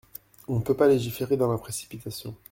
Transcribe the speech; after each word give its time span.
On 0.47 0.57
ne 0.57 0.63
peut 0.63 0.75
pas 0.75 0.87
légiférer 0.87 1.37
dans 1.37 1.51
la 1.51 1.59
précipitation. 1.59 2.35